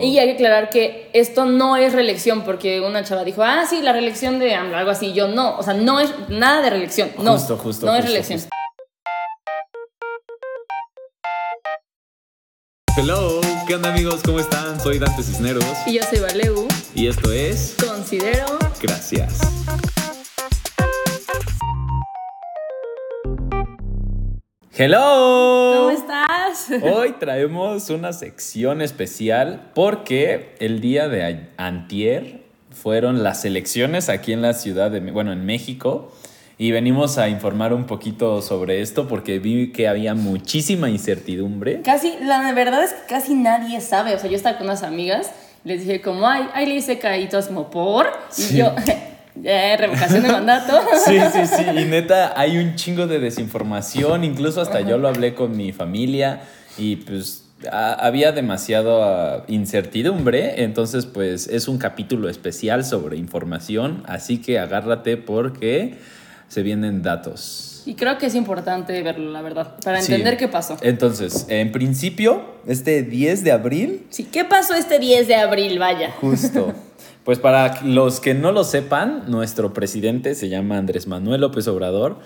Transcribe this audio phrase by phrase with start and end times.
[0.00, 3.82] Y hay que aclarar que esto no es reelección, porque una chava dijo, ah, sí,
[3.82, 5.12] la reelección de AMLO, algo así.
[5.12, 7.10] Yo no, o sea, no es nada de reelección.
[7.18, 8.38] No, Justo, justo, no es reelección.
[8.40, 8.50] justo.
[12.96, 14.20] Hello, ¿qué onda amigos?
[14.24, 14.80] ¿Cómo están?
[14.80, 18.46] Soy Dante Cisneros Y yo soy Valeu, y esto es considero.
[18.80, 19.40] Gracias.
[24.76, 25.74] Hello.
[25.76, 26.68] ¿Cómo estás?
[26.82, 34.42] Hoy traemos una sección especial porque el día de antier fueron las elecciones aquí en
[34.42, 36.12] la ciudad de, bueno, en México.
[36.58, 41.80] Y venimos a informar un poquito sobre esto porque vi que había muchísima incertidumbre.
[41.82, 44.14] Casi, la verdad es que casi nadie sabe.
[44.14, 45.30] O sea, yo estaba con unas amigas,
[45.62, 48.06] les dije como, ay, ay, le hice caídos como por.
[48.36, 48.56] Y Sí.
[48.58, 48.74] yo,
[49.42, 50.80] eh, revocación de mandato.
[51.04, 51.64] Sí, sí, sí.
[51.76, 54.24] Y neta, hay un chingo de desinformación.
[54.24, 56.42] Incluso hasta yo lo hablé con mi familia
[56.78, 60.62] y pues a- había demasiada incertidumbre.
[60.62, 64.02] Entonces, pues es un capítulo especial sobre información.
[64.06, 65.98] Así que agárrate porque
[66.48, 67.82] se vienen datos.
[67.86, 70.12] Y creo que es importante verlo, la verdad, para Sí.
[70.12, 70.78] entender qué pasó.
[70.80, 75.78] Entonces, en principio, este 10 de abril Sí, ¿qué pasó este 10 de abril?
[75.78, 76.10] Vaya.
[76.20, 76.72] Justo.
[77.24, 82.18] Pues para los que no lo sepan, nuestro presidente se llama Andrés Manuel López Obrador,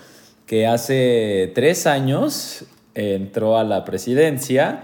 [0.45, 4.83] que hace tres años entró a la presidencia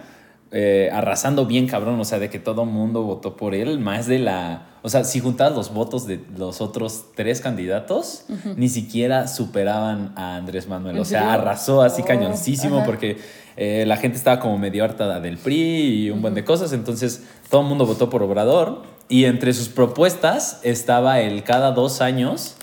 [0.51, 4.19] eh, arrasando bien cabrón, o sea, de que todo mundo votó por él, más de
[4.19, 4.67] la...
[4.83, 10.37] O sea, si juntabas los votos de los otros tres candidatos, ni siquiera superaban a
[10.37, 10.95] Andrés Manuel.
[10.95, 13.17] ¿En O sea, arrasó así Oh, cañoncísimo porque
[13.57, 17.23] eh, la gente estaba como medio hartada del PRI y un buen de cosas, entonces
[17.49, 22.55] todo el mundo votó por Obrador y entre sus propuestas estaba el cada dos años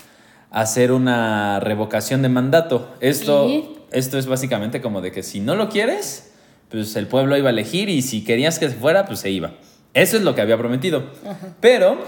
[0.51, 2.93] hacer una revocación de mandato.
[2.99, 3.69] Esto, ¿Y?
[3.91, 6.31] esto es básicamente como de que si no lo quieres,
[6.69, 9.53] pues el pueblo iba a elegir y si querías que se fuera, pues se iba.
[9.93, 11.03] Eso es lo que había prometido.
[11.59, 11.99] Pero,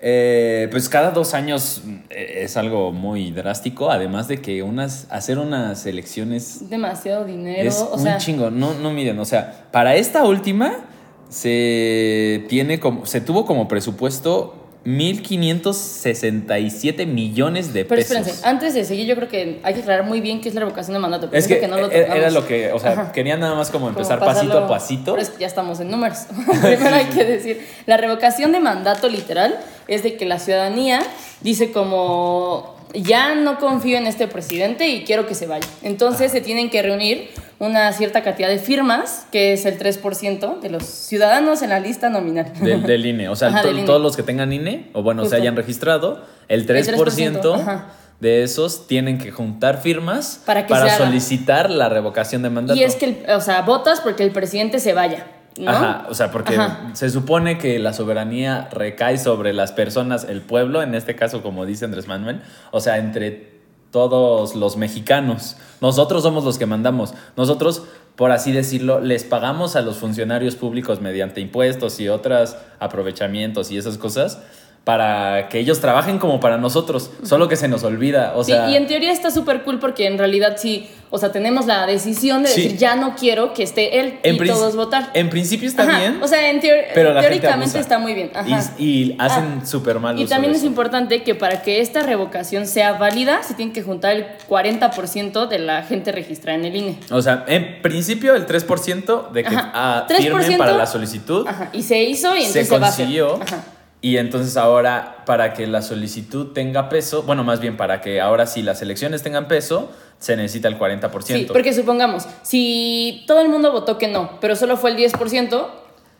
[0.00, 5.38] eh, pues cada dos años eh, es algo muy drástico, además de que unas, hacer
[5.38, 7.68] unas elecciones Demasiado dinero.
[7.68, 8.50] es o un sea, chingo.
[8.50, 10.84] No, no miren, o sea, para esta última
[11.32, 14.54] se tiene como, se tuvo como presupuesto
[14.84, 18.16] 1.567 millones de Pero pesos.
[18.16, 20.60] espérense, antes de seguir, yo creo que hay que aclarar muy bien qué es la
[20.60, 21.28] revocación de mandato.
[21.32, 23.12] Es que, siento no lo era- era lo que, o sea, Ajá.
[23.12, 25.12] quería nada más como empezar pasito a pasito.
[25.12, 26.18] Pero es que ya estamos en números.
[26.62, 31.02] Primero hay que decir, la revocación de mandato literal es de que la ciudadanía
[31.40, 35.66] dice como ya no confío en este presidente y quiero que se vaya.
[35.82, 40.70] Entonces se tienen que reunir una cierta cantidad de firmas, que es el 3% de
[40.70, 42.52] los ciudadanos en la lista nominal.
[42.60, 43.28] Del, del INE.
[43.28, 43.86] O sea, Ajá, to- del INE.
[43.86, 45.36] todos los que tengan INE, o bueno, se Justo.
[45.36, 47.86] hayan registrado, el 3%, 3%, ajá.
[48.20, 50.96] de esos tienen que juntar firmas Para que se haga.
[50.98, 52.78] solicitar la revocación de mandato.
[52.78, 55.26] Y es que, o sea, votas porque el presidente se vaya.
[55.58, 55.70] ¿No?
[55.70, 56.90] Ajá, o sea, porque Ajá.
[56.94, 61.66] se supone que la soberanía recae sobre las personas, el pueblo, en este caso, como
[61.66, 63.52] dice Andrés Manuel, o sea, entre
[63.90, 65.56] todos los mexicanos.
[65.80, 67.14] Nosotros somos los que mandamos.
[67.36, 67.84] Nosotros,
[68.16, 73.76] por así decirlo, les pagamos a los funcionarios públicos mediante impuestos y otros aprovechamientos y
[73.76, 74.40] esas cosas
[74.84, 78.68] para que ellos trabajen como para nosotros, solo que se nos olvida, o Sí, sea,
[78.68, 82.42] y en teoría está súper cool porque en realidad sí, o sea, tenemos la decisión
[82.42, 82.62] de Sí.
[82.62, 85.10] decir, ya no quiero que esté él en y todos votar.
[85.14, 86.18] En principio está Ajá, bien.
[86.20, 86.60] O sea, en
[86.94, 88.32] pero teóricamente está muy bien.
[88.34, 88.74] Ajá.
[88.76, 92.66] Y, y hacen Ah, súper mal Y también es importante que para que esta revocación
[92.66, 96.98] sea válida, se tiene que juntar el 40% de la gente registrada en el INE.
[97.10, 101.68] O sea, en principio el 3% de que ah, 3% firmen para la solicitud Ajá.
[101.72, 103.04] Y se hizo y se entonces se, va a hacer.
[103.04, 103.34] consiguió.
[103.40, 103.64] Ajá.
[104.04, 108.46] Y entonces ahora, para que la solicitud tenga peso, bueno, más bien para que ahora
[108.46, 111.22] sí las elecciones tengan peso, se necesita el 40%.
[111.22, 115.66] Sí, porque supongamos, si todo el mundo votó que no, pero solo fue el 10%,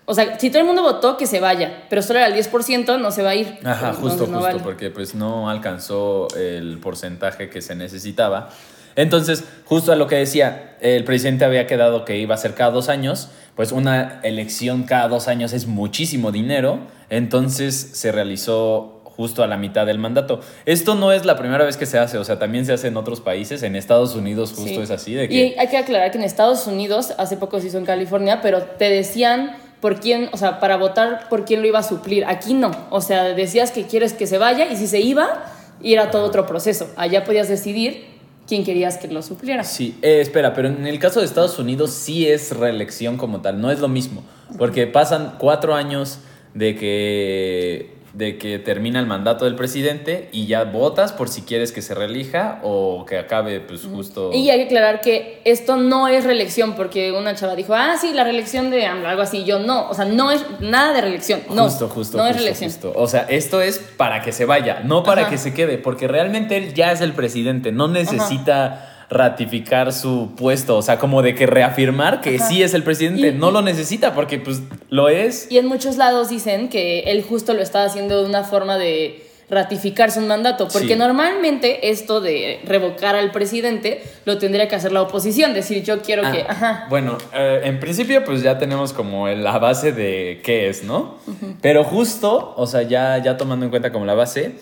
[0.05, 3.01] o sea, si todo el mundo votó que se vaya, pero solo era el 10%,
[3.01, 3.59] no se va a ir.
[3.65, 4.61] Ajá, justo, no justo, vale.
[4.61, 8.51] porque pues no alcanzó el porcentaje que se necesitaba.
[8.95, 12.71] Entonces, justo a lo que decía, el presidente había quedado que iba a ser cada
[12.71, 16.81] dos años, pues una elección cada dos años es muchísimo dinero,
[17.11, 20.41] entonces se realizó justo a la mitad del mandato.
[20.65, 22.97] Esto no es la primera vez que se hace, o sea, también se hace en
[22.97, 24.81] otros países, en Estados Unidos justo Sí.
[24.81, 25.57] es así, de Y que...
[25.59, 28.89] hay que aclarar que en Estados Unidos, hace poco se hizo en California, pero te
[28.89, 32.25] decían por quién, o sea, para votar por quién lo iba a suplir.
[32.25, 32.71] Aquí no.
[32.91, 35.45] O sea, decías que quieres que se vaya y si se iba,
[35.83, 36.89] y era todo otro proceso.
[36.97, 38.07] Allá podías decidir
[38.53, 39.65] quién querías que lo supliera.
[39.65, 43.63] Sí, eh, espera, pero en el caso de Estados Unidos sí es reelección como tal,
[43.63, 44.25] no es lo mismo,
[44.59, 46.19] porque pasan cuatro años
[46.53, 51.73] de que de que termina el mandato del presidente y ya votas por si quieres
[51.73, 54.31] que se reelija o que acabe pues justo...
[54.33, 58.13] Y hay que aclarar que esto no es reelección, porque una chava dijo, ah, sí,
[58.13, 59.45] la reelección de AMLO, algo así.
[59.45, 61.41] Yo no, o sea, no es nada de reelección.
[61.51, 62.19] No, Justo, justo.
[62.19, 62.71] No es justo, reelección.
[62.71, 62.93] justo.
[62.95, 65.31] O sea, esto es para que se vaya, no para Ajá.
[65.31, 70.77] que se quede, porque realmente él ya es el presidente, no necesita ratificar su puesto,
[70.77, 72.49] o sea, como de que reafirmar que Ajá.
[72.49, 75.47] sí es el presidente, Y- no y- lo necesita porque pues lo es.
[75.51, 79.23] Y en muchos lados dicen que él justo lo estaba haciendo de una forma de
[79.51, 80.97] ratificarse un mandato, porque Sí.
[80.97, 86.23] normalmente esto de revocar al presidente lo tendría que hacer la oposición, decir yo quiero
[86.33, 90.71] que, Ah, ajá, Bueno, eh, en principio pues ya tenemos como la base de qué
[90.71, 91.19] es, ¿no?
[91.61, 94.53] Pero justo, o sea, ya, ya tomando en cuenta como la base,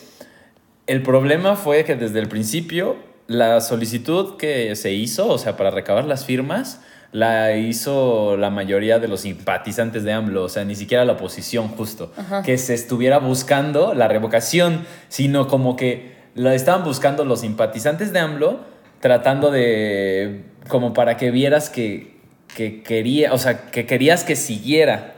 [0.89, 2.97] el problema fue que desde el principio
[3.31, 6.81] la solicitud que se hizo, o sea, para recabar las firmas,
[7.13, 11.69] la hizo la mayoría de los simpatizantes de AMLO, o sea, ni siquiera la oposición
[11.69, 12.43] justo, Ajá.
[12.43, 18.19] que se estuviera buscando la revocación, sino como que la estaban buscando los simpatizantes de
[18.19, 18.59] AMLO
[18.99, 22.17] tratando de, como para que vieras que,
[22.57, 25.15] que quería, o sea, que querías que siguiera.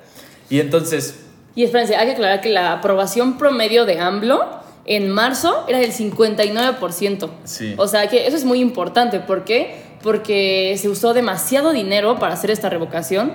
[0.50, 1.24] Y entonces,
[1.54, 5.92] Y espérense, hay que aclarar que la aprobación promedio de AMLO en marzo era del
[5.92, 7.30] 59%.
[7.44, 7.74] Sí.
[7.76, 9.20] O sea que eso es muy importante.
[9.20, 9.82] ¿Por qué?
[10.02, 13.32] Porque se usó demasiado dinero para hacer esta revocación.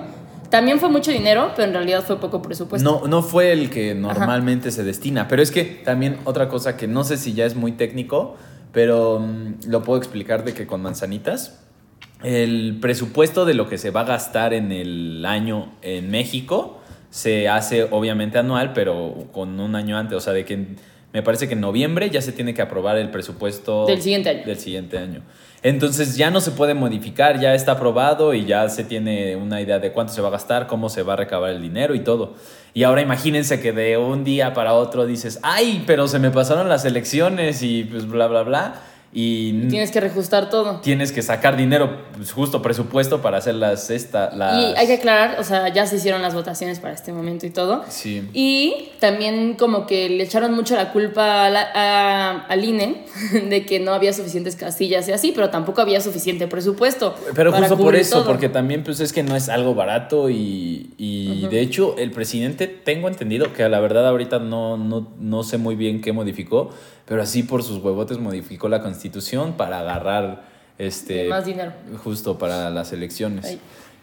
[0.50, 3.00] También fue mucho dinero, pero en realidad fue poco presupuesto.
[3.02, 6.86] No, no fue el que normalmente se destina, pero es que también otra cosa que
[6.86, 8.36] no sé si ya es muy técnico,
[8.72, 11.60] pero mm, lo puedo explicar de que con manzanitas,
[12.22, 16.80] el presupuesto de lo que se va a gastar en el año en México
[17.10, 20.76] se hace obviamente anual, pero con un año antes, o sea, de que
[21.12, 24.42] me parece que en noviembre ya se tiene que aprobar el presupuesto Del siguiente año.
[24.44, 25.22] del siguiente año.
[25.62, 29.80] Entonces ya no se puede modificar, ya está aprobado y ya se tiene una idea
[29.80, 32.34] de cuánto se va a gastar, cómo se va a recabar el dinero y todo.
[32.74, 36.68] Y ahora imagínense que de un día para otro dices, ay, pero se me pasaron
[36.68, 38.74] las elecciones y pues bla, bla, bla.
[39.10, 40.80] Y Tienes que reajustar todo.
[40.80, 44.62] tienes que sacar dinero, pues, justo presupuesto para hacer las, esta, las...
[44.62, 47.50] Y hay que aclarar, o sea, ya se hicieron las votaciones para este momento y
[47.50, 47.84] todo.
[47.88, 48.28] Sí.
[48.34, 53.04] Y también como que le echaron mucho la culpa a la- a- al INE
[53.48, 57.14] de que no había suficientes casillas y así, pero tampoco había suficiente presupuesto.
[57.34, 58.26] Pero para justo por eso, todo.
[58.26, 62.66] porque también pues es que no es algo barato y, y de hecho el presidente,
[62.66, 66.70] tengo entendido que la verdad ahorita no, no, no sé muy bien qué modificó,
[67.08, 70.44] pero así por sus huevotes modificó la constitución para agarrar
[70.76, 71.72] este Más dinero.
[72.04, 73.46] justo para las elecciones.
[73.46, 73.60] Ay.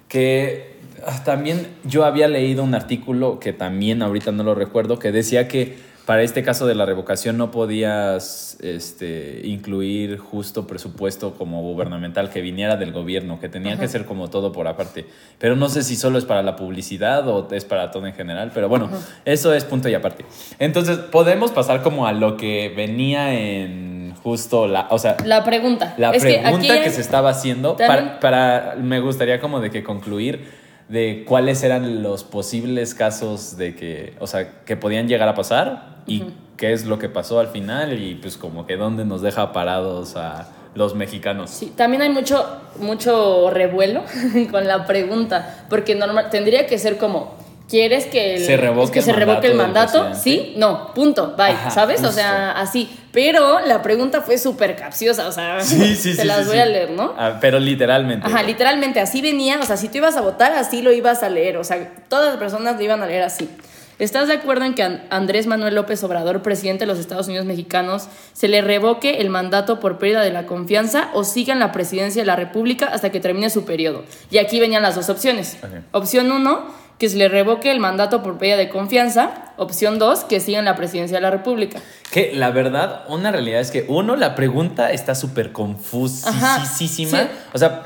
[0.07, 5.11] Que ah, también yo había leído un artículo que también ahorita no lo recuerdo, que
[5.11, 11.61] decía que para este caso de la revocación no podías este, incluir justo presupuesto como
[11.63, 15.05] gubernamental que viniera del gobierno, que tenía que ser como todo por aparte.
[15.39, 18.51] Pero no sé si solo es para la publicidad o es para todo en general,
[18.53, 18.89] pero bueno,
[19.25, 20.25] eso es punto y aparte.
[20.59, 25.95] Entonces, podemos pasar como a lo que venía en justo la, o sea, La pregunta.
[25.97, 29.69] la es que, pregunta que, hay- se estaba haciendo para, para- me gustaría como de
[29.71, 35.27] que concluir de cuáles eran los posibles casos de que o sea que podían llegar
[35.27, 36.25] a pasar y
[36.57, 40.15] qué es lo que pasó al final y pues como que dónde nos deja parados
[40.15, 41.49] a los mexicanos.
[41.49, 42.45] Sí, también hay mucho,
[42.79, 44.03] mucho revuelo
[44.51, 47.34] con la pregunta, porque normal, tendría que ser como,
[47.69, 50.23] ¿quieres que, el- Se revoque que el se revoque el mandato del mandato?
[50.23, 52.00] Sí, no, punto, bye, Ajá, ¿sabes?
[52.01, 52.15] O justo.
[52.21, 52.89] sea, así.
[53.12, 56.65] Pero la pregunta fue súper capciosa, o sea, sí sí se sí las voy a
[56.65, 57.13] leer, ¿no?
[57.17, 60.81] Ah, pero literalmente Ajá, literalmente así venía, o sea, si tú ibas a votar, así
[60.81, 63.50] lo ibas a leer, o sea, todas las personas lo iban a leer así.
[63.97, 67.45] ¿Estás de acuerdo en que a Andrés Manuel López Obrador, presidente de los Estados Unidos
[67.45, 71.72] mexicanos, se le revoque el mandato por pérdida de la confianza o siga en la
[71.72, 74.03] presidencia de la República hasta que termine su periodo?
[74.29, 75.55] Y aquí venían las dos opciones.
[75.63, 75.69] Ok.
[75.93, 76.65] Opción 1,
[77.05, 79.53] que se le revoque el mandato por pérdida de confianza.
[79.57, 81.79] Opción 2, que siga en la presidencia de la República.
[82.12, 87.27] que la verdad una realidad es que uno la pregunta está súper confusísima sí.
[87.53, 87.83] o sea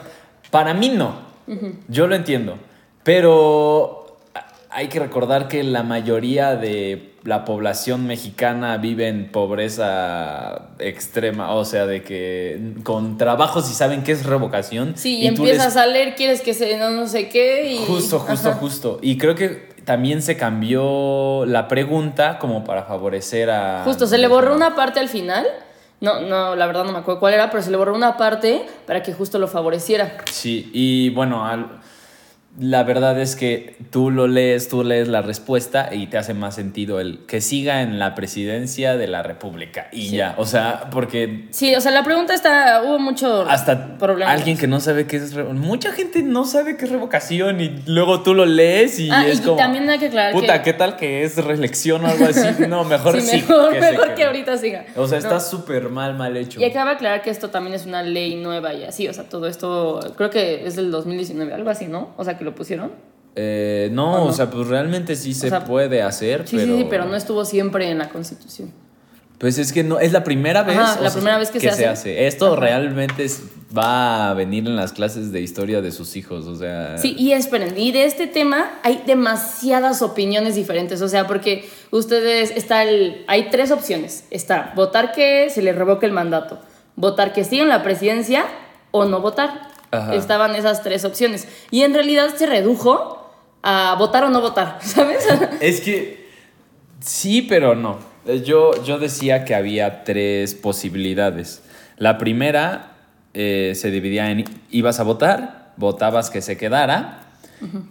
[0.52, 1.16] para mí no
[1.88, 2.58] yo lo entiendo
[3.04, 3.99] pero
[4.72, 11.66] hay que recordar que la mayoría de la población mexicana vive en pobreza extrema, o
[11.66, 14.94] sea, de que con trabajos y saben qué es revocación.
[14.96, 17.78] Sí, y, tú empiezas les- a leer, quieres que se no, no sé qué y...
[17.86, 18.58] Justo, justo, Ajá.
[18.60, 19.00] justo.
[19.02, 23.84] Y creo que también se cambió la pregunta como para favorecer a...
[23.86, 25.46] Justo, se le borró una parte al final.
[26.02, 28.66] No, no, la verdad no me acuerdo cuál era, pero se le borró una parte
[28.88, 30.18] para que justo lo favoreciera.
[30.32, 31.68] Sí, y bueno, al-
[32.58, 36.56] la verdad es que tú lo lees, tú lees la respuesta y te hace más
[36.56, 41.48] sentido el que siga en la presidencia de la República y ya, o sea, porque
[41.52, 44.32] Sí, o sea, la pregunta está, hubo mucho hasta problema.
[44.32, 48.24] alguien que no sabe qué es mucha gente no sabe qué es revocación y luego
[48.24, 50.78] tú lo lees y Ah, es y como también hay que aclarar puta, que- ¿qué
[50.78, 52.48] tal que es reelección o algo así?
[52.68, 53.36] No, mejor Sí, sí.
[53.38, 54.86] mejor, que mejor ahorita siga.
[54.96, 55.24] O sea, No.
[55.24, 56.60] está súper mal, mal hecho.
[56.60, 59.24] Y acaba de aclarar que esto también es una ley nueva y así, o sea,
[59.26, 62.10] todo esto creo que es del 2019, algo así, ¿no?
[62.18, 62.92] O sea, que lo pusieron.
[63.36, 64.24] Eh, no, ¿O no?
[64.26, 66.72] o sea, pues realmente sí se sea, puede hacer, Sí, pero...
[66.74, 68.72] sí, sí, pero no estuvo siempre en la Constitución.
[69.38, 70.76] Pues es que no, es la primera vez.
[70.78, 72.28] Ajá, sea, que se hace.
[72.28, 72.56] Esto Ajá.
[72.60, 73.44] realmente es-
[73.76, 76.98] va a venir en las clases de historia de sus hijos, o sea...
[76.98, 82.52] Sí, y esperen, y de este tema hay demasiadas opiniones diferentes, o sea, porque ustedes,
[82.52, 84.26] está el, hay tres opciones.
[84.32, 86.60] Está votar que se le revoque el mandato,
[86.96, 88.44] votar que siga en la presidencia
[88.92, 89.70] o no votar.
[89.92, 90.16] Ajá.
[90.16, 91.48] Estaban esas tres opciones.
[91.72, 93.32] Y en realidad se redujo
[93.64, 95.28] a votar o no votar, ¿sabes?
[95.62, 96.30] Es que
[97.00, 98.00] sí, pero no.
[98.26, 101.64] Eh, Yo, yo decía que había tres posibilidades.
[101.98, 102.94] La primera
[103.34, 107.22] eh, se dividía en ibas a votar, votabas que se quedara,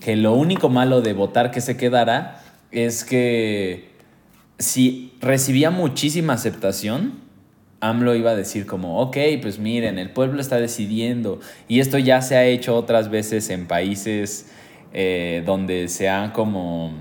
[0.01, 3.91] que lo único malo de votar que se quedara es que
[4.59, 7.21] si recibía muchísima aceptación,
[7.81, 11.41] AMLO iba a decir como, ok, pues miren, el pueblo está decidiendo.
[11.69, 14.47] Y esto ya se ha hecho otras veces en países
[14.93, 16.93] eh, donde se han como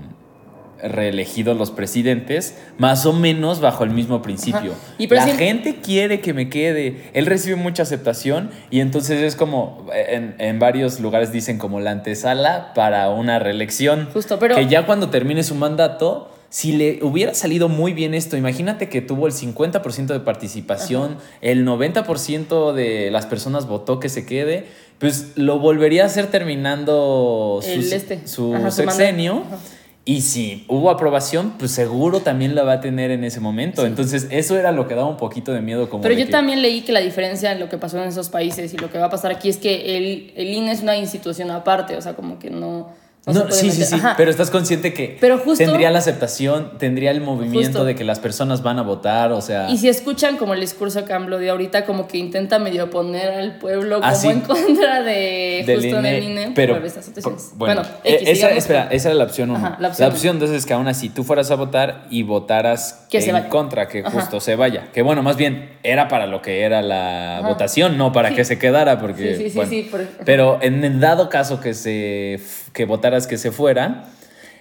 [0.80, 4.74] reelegido los presidentes, más o menos bajo el mismo principio.
[4.96, 7.10] Y La gente quiere que me quede.
[7.14, 11.90] Él recibe mucha aceptación y entonces es como, en, en varios lugares dicen como la
[11.90, 14.08] antesala para una reelección.
[14.12, 18.36] Justo, pero- Que ya cuando termine su mandato, si le hubiera salido muy bien esto,
[18.36, 24.24] imagínate que tuvo el 50% de participación, el 90% de las personas votó que se
[24.24, 24.66] quede,
[24.98, 28.26] pues lo volvería a hacer terminando su, este.
[28.26, 29.44] su Ajá, sexenio.
[29.46, 29.58] Ajá.
[30.04, 33.84] Y si hubo aprobación, pues seguro también la va a tener en ese momento.
[33.84, 35.90] Entonces, eso era lo que daba un poquito de miedo.
[35.90, 38.30] Como Pero yo que- también leí que la diferencia en lo que pasó en esos
[38.30, 40.96] países y lo que va a pasar aquí es que el, el INE es una
[40.96, 42.88] institución aparte, o sea, como que no...
[43.32, 47.20] no sí, sí, sí, pero estás consciente que Pero justo- tendría la aceptación, tendría el
[47.20, 47.84] movimiento Justo.
[47.84, 49.68] de que las personas van a votar, o sea...
[49.70, 53.30] Y si escuchan como el discurso que AMLO dio ahorita, como que intenta medio poner
[53.30, 54.28] al pueblo como Ah, sí.
[54.28, 57.42] en contra de del justo INE, del INE pero por estas situaciones.
[57.50, 59.58] por- bueno, X, esa, digamos espera, esa era la opción uno.
[59.58, 62.22] Ajá, la la opción, opción dos es que aún así tú fueras a votar y
[62.22, 63.48] votaras Que se en vaya.
[63.48, 64.10] contra, que Ajá.
[64.10, 64.88] justo se vaya.
[64.92, 67.48] Que bueno, más bien era para lo que era la Ajá.
[67.48, 68.34] votación, no para Sí.
[68.36, 69.70] que se quedara, porque Sí, sí, sí, bueno.
[69.70, 72.40] sí, por- pero en el dado caso que se
[72.72, 72.84] que
[73.26, 74.06] que se fuera,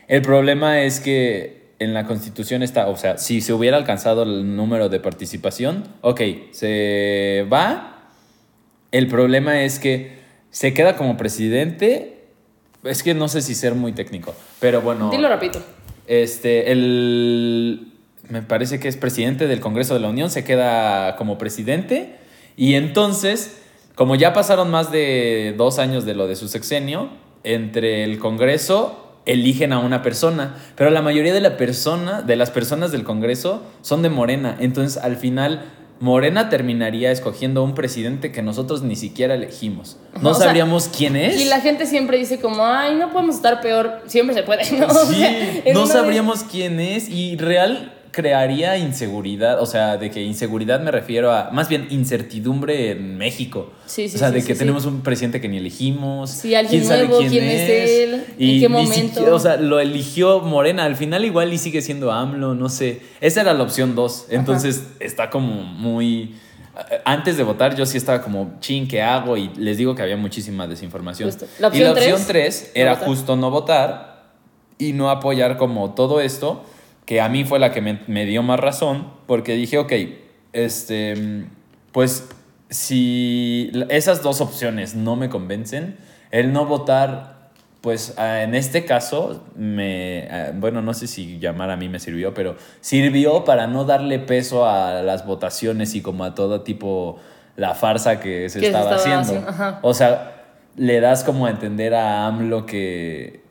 [0.08, 4.56] el problema es que en la Constitución está, o sea, si se hubiera alcanzado el
[4.56, 6.22] número de participación, ok,
[6.52, 8.10] se va.
[8.92, 10.18] El problema es que
[10.50, 12.30] se queda como presidente.
[12.84, 15.10] Es que no sé si ser muy técnico, pero bueno.
[15.10, 15.62] Dilo rapidito.
[16.08, 17.94] Este, el.
[18.30, 22.16] Me parece que es presidente del Congreso de la Unión, se queda como presidente.
[22.56, 23.62] Y entonces,
[23.96, 27.10] como ya pasaron más de dos años de lo de su sexenio,
[27.44, 30.56] entre el Congreso eligen a una persona.
[30.76, 34.56] Pero la mayoría de, la persona, de las personas del Congreso son de Morena.
[34.60, 35.66] Entonces, al final,
[36.00, 39.98] Morena terminaría escogiendo un presidente que nosotros ni siquiera elegimos.
[40.22, 41.42] No sea, sabríamos quién es.
[41.42, 44.02] Y la gente siempre dice como, ay, no podemos estar peor.
[44.06, 44.88] Siempre se puede, ¿no?
[44.88, 45.34] O Sí, sea,
[45.74, 51.32] no sabríamos quién es y real crearía inseguridad, o sea, de que inseguridad me refiero
[51.32, 53.72] a más bien incertidumbre en México.
[53.86, 56.32] Sí, sí, o sea, sí, de que tenemos un presidente que ni elegimos.
[56.32, 59.36] Sí, alguien nuevo, quién es él, en y qué ni momento.
[59.36, 63.04] o sea, lo eligió Morena, al final igual y sigue siendo AMLO, no sé.
[63.22, 66.34] Esa era la opción 2, entonces está como muy...
[67.06, 69.38] Antes de votar yo sí estaba como, chin, ¿qué hago?
[69.38, 71.30] Y les digo que había muchísima desinformación.
[71.30, 71.46] Justo.
[71.60, 73.08] La y la opción tres, 3 no era votar.
[73.08, 74.32] justo no votar
[74.80, 76.64] y no apoyar como todo esto,
[77.08, 79.94] que a mí fue la que me, me dio más razón, porque dije, ok,
[80.52, 81.46] este,
[81.94, 82.28] pues
[82.70, 85.96] si esas dos opciones no me convencen,
[86.32, 87.50] el no votar,
[87.80, 92.58] pues en este caso, me, bueno, no sé si llamar a mí me sirvió, pero
[92.82, 97.20] sirvió para no darle peso a las votaciones y como a todo tipo
[97.56, 99.48] la farsa que se estaba, haciendo.
[99.48, 99.80] haciendo.
[99.82, 100.44] O sea,
[100.76, 103.47] le das como a entender a AMLO que,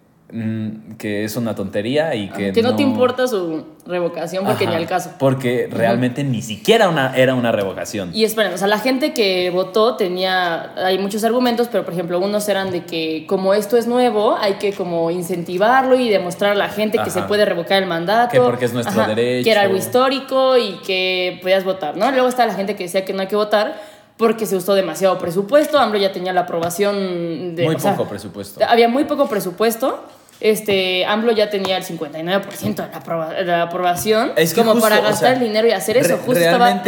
[0.98, 4.82] que es una tontería y que, Que no, te importa su revocación porque Ajá, ni
[4.82, 5.12] al caso.
[5.18, 8.10] Porque realmente ni siquiera una, era una revocación.
[8.12, 12.18] Y esperen, o sea, la gente que votó tenía, hay muchos argumentos, pero por ejemplo,
[12.18, 16.56] unos eran de que como esto es nuevo, hay que como incentivarlo y demostrar a
[16.56, 18.32] la gente que se puede revocar el mandato.
[18.32, 19.44] Que porque es nuestro derecho.
[19.44, 22.10] Que era algo histórico y que podías votar, ¿no?
[22.10, 23.76] Luego está la gente que decía que no hay que votar
[24.16, 27.64] porque se usó demasiado presupuesto, AMLO ya tenía la aprobación de...
[27.64, 28.60] Muy sea, poco presupuesto.
[28.66, 30.02] Había muy poco presupuesto.
[30.40, 34.72] Este, AMLO ya tenía el 59% de la, aproba- de la aprobación Es que como
[34.72, 36.16] justo, para o gastar sea, el dinero y hacer eso.
[36.18, 36.82] Justo estaba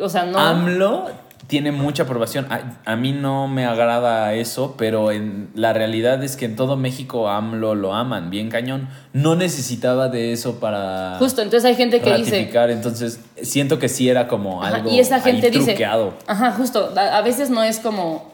[0.00, 1.06] o sea, no AMLO
[1.46, 2.46] tiene mucha aprobación.
[2.50, 6.76] A, a mí no me agrada eso, pero en la realidad es que en todo
[6.76, 8.88] México AMLO lo aman, bien cañón.
[9.12, 13.88] No necesitaba de eso para Justo, entonces hay gente que dice, ratificar, entonces siento que
[13.90, 16.14] sí era como Ajá, algo y esa ahí gente dice, truqueado.
[16.26, 18.32] ajá, justo, a, a veces no es como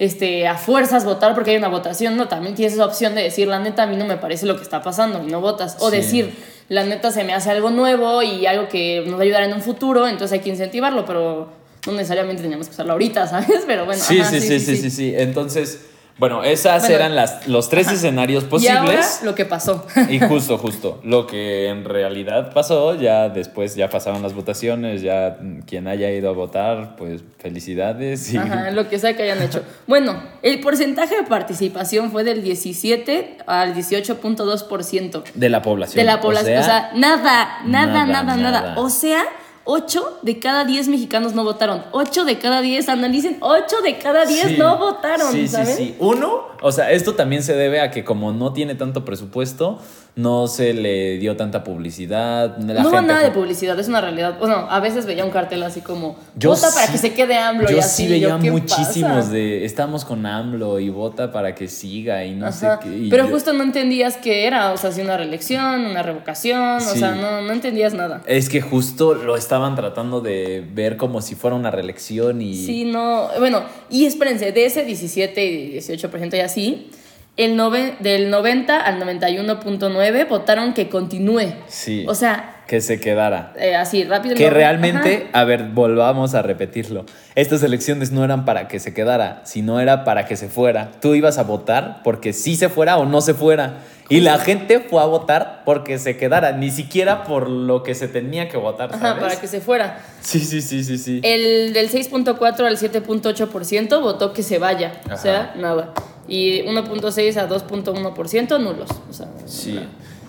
[0.00, 3.46] este a fuerzas votar porque hay una votación, no, también tienes esa opción de decir,
[3.46, 5.90] la neta a mí no me parece lo que está pasando y no votas o
[5.90, 5.96] Sí.
[5.96, 6.34] decir,
[6.68, 9.52] la neta se me hace algo nuevo y algo que nos va a ayudar en
[9.52, 11.48] un futuro, entonces hay que incentivarlo, pero
[11.86, 13.62] no necesariamente teníamos que usarlo ahorita, ¿sabes?
[13.66, 15.14] Pero bueno, Sí, ajá, sí, sí, sí, sí, sí.
[15.16, 15.82] Entonces,
[16.18, 19.20] bueno, esas Bueno, eran las, los tres escenarios Y ahora posibles.
[19.24, 19.86] lo que pasó.
[20.08, 21.00] Y justo, justo.
[21.04, 26.28] Lo que en realidad pasó, ya después ya pasaron las votaciones, ya quien haya ido
[26.30, 28.32] a votar, pues felicidades.
[28.32, 29.62] Y, Ajá, lo que sea que hayan hecho.
[29.86, 35.22] Bueno, el porcentaje de participación fue del 17 al 18.2%.
[35.34, 35.96] De la población.
[35.96, 36.58] De la población.
[36.58, 38.74] O sea, nada, nada, nada, nada, nada, nada.
[38.76, 39.24] O sea,
[39.64, 41.84] 8 de cada 10 mexicanos no votaron.
[41.92, 45.76] 8 de cada 10, analicen, 8 de cada 10 Sí, no votaron, sí, ¿saben?
[45.76, 45.96] Sí, sí.
[45.98, 49.78] Uno, o sea, esto también se debe a que como no tiene tanto presupuesto,
[50.16, 52.58] no se le dio tanta publicidad.
[52.58, 54.38] la no hubo nada de publicidad, es una realidad.
[54.38, 57.68] Bueno, a veces veía un cartel así como, Yo vota para que se quede AMLO
[57.70, 58.04] Yo y así.
[58.04, 59.30] sí veía yo, ¿qué muchísimos pasa?
[59.30, 62.80] de estamos con AMLO y vota para que siga y no Ajá.
[62.82, 63.06] sé qué.
[63.08, 66.80] Pero yo- justo no entendías qué era, o sea, si una reelección, una revocación, o
[66.80, 68.20] sea, no, no entendías nada.
[68.26, 72.54] Es que justo lo estaban tratando de ver como si fuera una reelección y...
[72.66, 73.28] Sí, no.
[73.38, 76.90] Bueno, y espérense, de ese 17 y 18% y así,
[77.36, 81.52] el nove- del 90 al 91.9 votaron que continúe.
[81.68, 82.04] Sí.
[82.08, 83.52] O sea, que se quedara.
[83.58, 84.36] eh, así rápido.
[84.36, 87.04] Que realmente, a ver, volvamos a repetirlo.
[87.34, 90.92] Estas elecciones no eran para que se quedara, sino era para que se fuera.
[91.00, 93.78] Tú ibas a votar porque sí se fuera o no se fuera.
[94.08, 98.06] Y la gente fue a votar porque se quedara, ni siquiera por lo que se
[98.06, 98.90] tenía que votar.
[98.90, 99.22] Ajá, ¿sabes?
[99.24, 99.98] para que se fuera.
[100.20, 101.20] Sí, sí, sí, sí, sí.
[101.24, 105.00] El del 6.4 al 7.8% votó que se vaya.
[105.12, 105.92] O sea, nada.
[106.28, 108.90] Y 1.6 a 2.1% nulos.
[109.08, 109.80] O sea, Sí.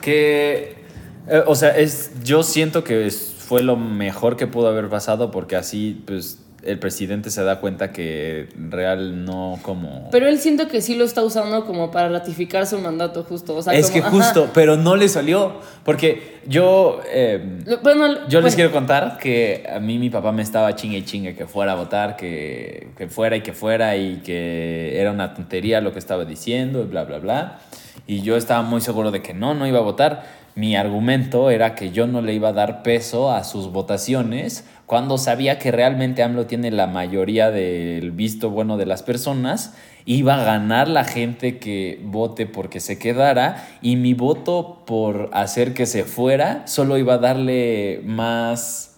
[0.01, 0.81] Que,
[1.28, 5.30] eh, o sea, es, yo siento que es- fue lo mejor que pudo haber pasado
[5.32, 10.10] porque así, pues, el presidente se da cuenta que real no como...
[10.12, 13.56] Pero él siento que sí lo está usando como para ratificar su mandato justo.
[13.56, 14.12] O sea, es como- que ajá.
[14.12, 15.54] justo, pero no le salió.
[15.84, 17.01] Porque yo...
[17.12, 18.56] eh, Lo- Bueno, yo les bueno.
[18.56, 21.76] quiero contar que a mí mi papá me estaba chingue y chingue que fuera a
[21.76, 26.26] votar, que, que fuera y que fuera y que era una tontería lo que estaba
[26.26, 27.60] diciendo y bla, bla, bla.
[28.06, 30.40] Y yo estaba muy seguro de que no, no iba a votar.
[30.56, 35.18] Mi argumento era que yo no le iba a dar peso a sus votaciones cuando
[35.18, 40.44] sabía que realmente AMLO tiene la mayoría del visto bueno de las personas, iba a
[40.44, 46.04] ganar la gente que vote porque se quedara y mi voto por hacer que se
[46.04, 48.98] fuera solo iba a darle más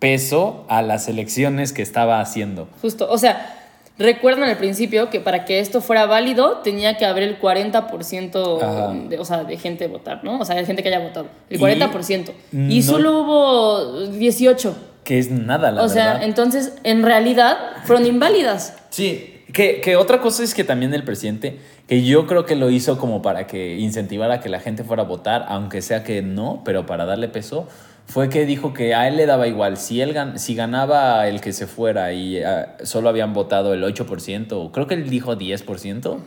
[0.00, 2.66] peso a las elecciones que estaba haciendo.
[2.80, 3.61] Justo, o sea,
[4.02, 8.94] recuerdan al principio que para que esto fuera válido tenía que haber el 40% Ajá.
[9.08, 10.40] de, o sea, de gente votar, ¿no?
[10.40, 11.28] O sea, de gente que haya votado.
[11.48, 12.32] El Y 40%.
[12.68, 14.76] Y, solo hubo 18.
[15.04, 16.24] Que es nada, la o sea, verdad.
[16.24, 18.76] entonces, en realidad, fueron inválidas.
[18.90, 22.70] Sí, que, que otra cosa es que también el presidente, que yo creo que lo
[22.70, 26.22] hizo como para que incentivara a que la gente fuera a votar, aunque sea que
[26.22, 27.68] no, pero para darle peso,
[28.12, 29.76] fue que dijo que a él le daba igual.
[29.76, 33.82] Si, él gan- si ganaba el que se fuera y ah, solo habían votado el
[33.84, 36.18] 8%, o creo que él dijo 10%,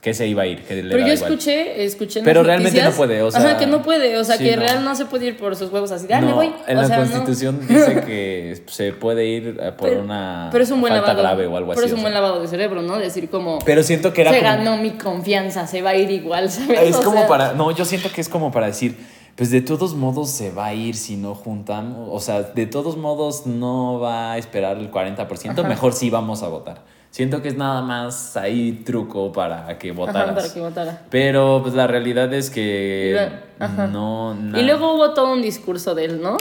[0.00, 1.32] que se iba a ir, que le Pero yo igual.
[1.32, 4.18] escuché, escuché en Pero las realmente noticias- no puede, o sea, Ajá, que no puede,
[4.18, 4.60] o sea, sí, que no.
[4.62, 6.06] real no se puede ir por sus huevos así.
[6.06, 6.52] de, Ah, No, voy.
[6.66, 7.04] en o la sea, no.
[7.04, 11.08] Constitución dice que se puede ir eh, por Pero- una pero es un buen falta
[11.14, 11.22] lavado.
[11.22, 11.88] grave o algo pero así.
[11.88, 12.20] es un buen sea.
[12.20, 12.98] lavado de cerebro, ¿no?
[12.98, 16.10] Decir como Pero siento que era se como- ganó mi confianza, se va a ir
[16.10, 16.80] igual, ¿sabes?
[16.82, 17.52] Es O como sea, para.
[17.54, 18.94] No, yo siento que es como para decir.
[19.36, 22.08] Pues de todos modos se va a ir si no juntamos.
[22.12, 25.66] O sea, de todos modos no va a esperar el 40%.
[25.66, 26.82] Mejor sí vamos a votar.
[27.10, 30.34] Siento que es nada más ahí truco para que Ajá, votaras.
[30.34, 31.02] para que votara.
[31.10, 33.16] Pero pues la realidad es que
[33.60, 33.86] Ajá.
[33.86, 34.34] no.
[34.36, 36.36] Y na- luego hubo todo un discurso de él, ¿no?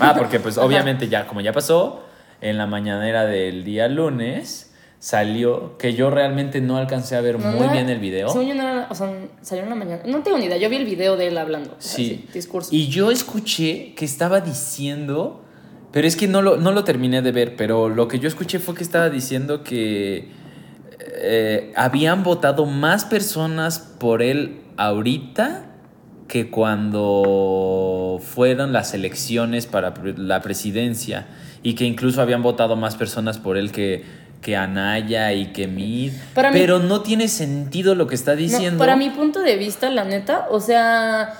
[0.00, 0.66] Ah, porque pues Ajá.
[0.66, 2.00] obviamente ya, como ya pasó,
[2.42, 4.67] en la mañanera del día lunes
[5.00, 8.28] salió que yo realmente no alcancé a ver No, muy no bien el video.
[8.30, 10.02] según yo no era- o sea, salió en la mañana.
[10.06, 11.74] No tengo ni idea, yo vi el video de él hablando.
[11.78, 12.26] Sí.
[12.32, 12.70] discurso.
[12.72, 15.44] Y yo escuché que estaba diciendo,
[15.92, 18.58] pero es que no lo, no lo terminé de ver, pero lo que yo escuché
[18.58, 20.30] fue que estaba diciendo que
[21.20, 25.64] eh, habían votado más personas por él ahorita
[26.26, 31.26] que cuando fueron las elecciones para la presidencia
[31.62, 34.04] y que incluso habían votado más personas por él que,
[34.40, 36.12] que Anaya y que Mid.
[36.34, 38.78] Para mí- Pero no tiene sentido lo que está No, diciendo.
[38.78, 41.34] para mi punto de vista, la neta, o sea,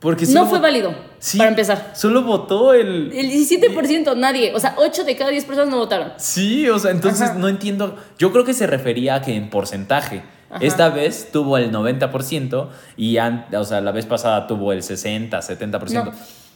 [0.00, 1.92] porque no fue válido, Sí, para empezar.
[1.94, 3.12] Solo votó el...
[3.12, 6.12] El 17%, nadie, o sea, 8 de cada 10 personas no votaron.
[6.16, 7.38] Sí, o sea, entonces Ajá.
[7.38, 7.96] no entiendo.
[8.18, 10.22] Yo creo que se refería a que en porcentaje.
[10.50, 10.58] Ajá.
[10.64, 16.04] Esta vez tuvo el 90% y o sea, la vez pasada tuvo el 60, 70%.
[16.04, 16.12] No.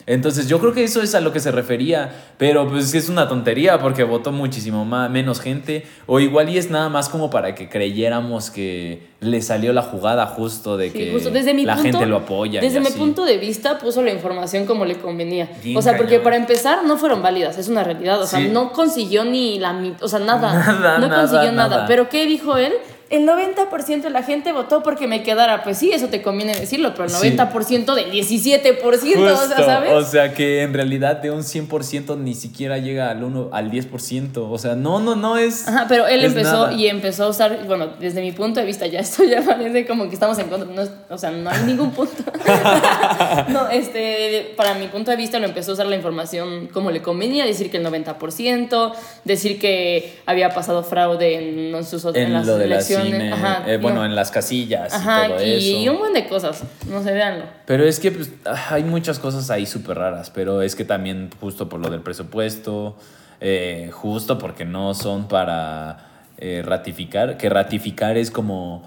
[0.07, 3.29] Entonces yo creo que eso es a lo que se refería, pero pues es una
[3.29, 7.57] tontería porque votó muchísimo más, menos gente o igual y es nada más como para
[7.57, 11.75] que creyéramos que le salió la jugada justo de Sí, que justo desde mi la
[11.75, 12.61] punto, gente lo apoya.
[12.61, 15.51] Desde mi punto de vista puso la información como le convenía.
[15.65, 18.21] Bien o sea, porque para empezar no fueron válidas, es una realidad.
[18.23, 18.49] O sea, Sí.
[18.49, 20.53] no consiguió ni la o sea, nada.
[20.81, 21.69] Nada, no nada, consiguió nada.
[21.69, 21.87] nada.
[21.89, 22.73] Pero ¿qué dijo él?
[23.09, 25.63] El 90% de la gente votó porque me quedara.
[25.63, 27.31] Pues sí, eso te conviene decirlo, pero el Sí.
[27.37, 29.93] 90% del 17%, o sea, Justo, ¿sabes?
[29.93, 34.49] O sea que en realidad de un 100% ni siquiera llega al 1 al 10%,
[34.51, 36.73] o sea, no no no es Ajá, pero él empezó nada.
[36.73, 40.09] y empezó a usar, bueno, desde mi punto de vista, ya esto ya parece como
[40.09, 42.25] que estamos en contra, no o sea, no hay ningún punto.
[43.49, 47.03] no, este, para mi punto de vista lo empezó a usar la información como le
[47.03, 48.93] convenía, decir que el 90%,
[49.25, 51.35] decir que había pasado fraude
[51.71, 52.96] en, sus, en en las elecciones.
[53.03, 54.07] Cine, Ajá, eh, bueno, no.
[54.07, 55.93] en las casillas Ajá, y todo y, eso.
[55.93, 57.45] un buen de cosas, no sé, véanlo.
[57.67, 61.31] Pero es que pues, ah, hay muchas cosas ahí súper raras, pero es que también
[61.41, 62.97] justo por lo del presupuesto,
[63.41, 65.99] eh, justo porque no son para
[66.39, 68.83] eh, ratificar, que ratificar es como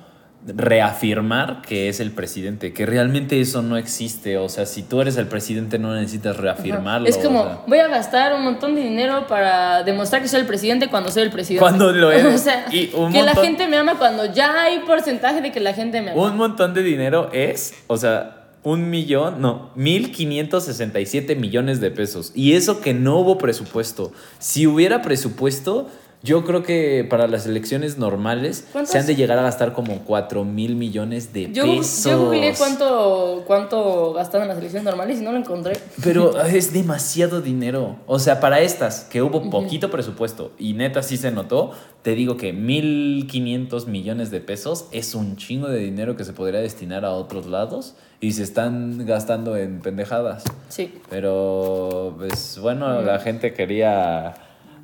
[0.45, 5.17] reafirmar que es el presidente, que realmente eso no existe, o sea, si tú eres
[5.17, 7.07] el presidente no necesitas reafirmarlo.
[7.07, 7.61] Es como, o sea.
[7.67, 11.23] voy a gastar un montón de dinero para demostrar que soy el presidente cuando soy
[11.23, 11.59] el presidente.
[11.59, 12.33] Cuando lo eres.
[12.33, 15.73] o sea, Y que la gente me ama cuando ya hay porcentaje de que la
[15.73, 16.21] gente me ama.
[16.21, 22.31] Un montón de dinero es, o sea, un millón, no, 1.567 millones de pesos.
[22.33, 24.11] Y eso que no hubo presupuesto.
[24.37, 25.89] Si hubiera presupuesto,
[26.21, 28.91] yo creo que para las elecciones normales ¿Cuántos?
[28.91, 32.03] se han de llegar a gastar como 4 mil millones de Yo, pesos.
[32.03, 35.79] yo googleé cuánto, cuánto las elecciones normales y no lo encontré.
[36.03, 37.95] Pero es demasiado dinero.
[38.05, 42.35] O sea, para estas, que hubo poquito presupuesto y neta sí se notó, te digo
[42.35, 47.11] que 1.500 millones de pesos es un chingo de dinero que se podría destinar a
[47.11, 50.43] otros lados y se están gastando en pendejadas.
[50.67, 50.93] Sí.
[51.09, 54.35] Pero, pues bueno, la gente quería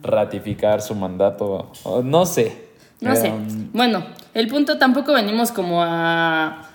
[0.06, 1.72] ratificar su mandato.
[2.04, 2.66] No sé.
[3.02, 3.30] No sé.
[3.30, 6.70] Um, Bueno, el punto tampoco venimos como a,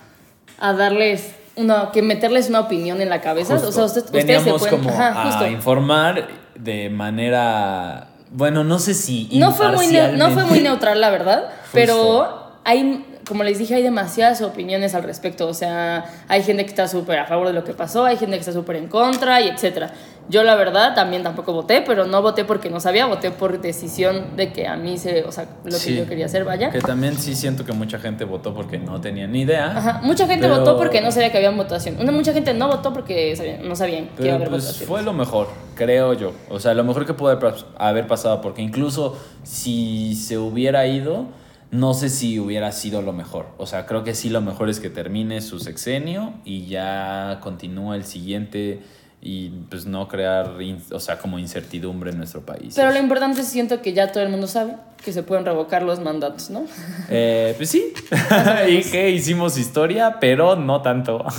[0.59, 3.53] a darles una, que meterles una opinión en la cabeza.
[3.55, 3.69] Justo.
[3.69, 4.77] O sea, usted- ustedes se pueden.
[4.77, 5.47] como Ajá, a justo.
[5.47, 11.09] informar de manera, bueno, no sé si No fue, muy no fue muy neutral, la
[11.09, 11.69] verdad, Justo.
[11.73, 15.47] pero hay, como les dije, hay demasiadas opiniones al respecto.
[15.47, 18.35] O sea, hay gente que está súper a favor de lo que pasó, hay gente
[18.35, 19.91] que está súper en contra y etcétera.
[20.29, 24.37] Yo, la verdad, también tampoco voté, pero no voté porque no sabía, voté por decisión
[24.37, 25.89] de que a mí se, o sea, lo Sí.
[25.89, 26.69] que yo quería hacer, vaya.
[26.71, 29.77] Que también sí siento que mucha gente votó porque no tenía ni idea.
[29.77, 31.97] Ajá, mucha gente Pero- votó porque no sabía que había votación.
[31.99, 34.63] Una mucha gente no votó porque sabían- no sabían que iba a Pero haber pues
[34.65, 34.87] votación.
[34.87, 36.31] fue lo mejor, creo yo.
[36.49, 37.37] O sea, lo mejor que pudo
[37.77, 41.25] haber pasado, porque incluso si se hubiera ido,
[41.71, 43.47] no sé si hubiera sido lo mejor.
[43.57, 47.95] O sea, creo que sí lo mejor es que termine su sexenio y ya continúa
[47.95, 48.81] el siguiente
[49.21, 50.55] y pues no crear,
[50.91, 52.73] o sea, como incertidumbre en nuestro país.
[52.75, 55.81] Pero lo importante es siento que ya todo el mundo sabe que se pueden revocar
[55.83, 56.63] los mandatos, ¿no?
[57.09, 57.93] Eh, pues sí,
[58.67, 61.23] y que hicimos historia, pero no tanto.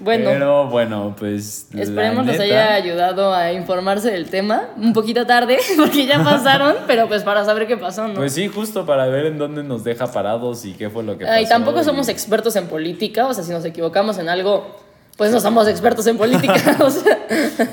[0.00, 0.30] Bueno.
[0.30, 1.68] Pero bueno, pues...
[1.74, 4.68] Esperemos neta- haya ayudado a informarse del tema.
[4.76, 8.14] Un poquito tarde, porque ya pasaron, pero pues para saber qué pasó, ¿no?
[8.14, 11.24] Pues sí, justo para ver en dónde nos deja parados y qué fue lo que
[11.24, 11.40] pasó.
[11.40, 14.76] Y tampoco somos expertos en política, o sea, si nos equivocamos en algo,
[15.16, 17.26] pues no somos expertos en política, o sea.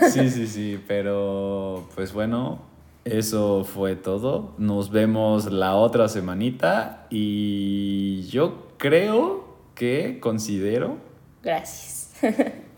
[0.09, 2.59] Sí, sí, sí, pero pues bueno,
[3.05, 4.53] eso fue todo.
[4.57, 11.11] Nos vemos la otra semanita y yo creo que considero
[11.43, 12.11] Gracias.